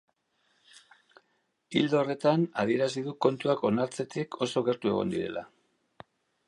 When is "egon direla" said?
4.95-5.47